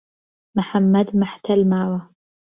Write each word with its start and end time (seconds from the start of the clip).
محەممەد 0.55 1.07
مهحتەل 1.19 1.61
ماوه 1.71 2.01